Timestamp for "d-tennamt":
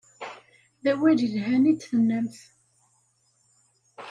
1.75-2.37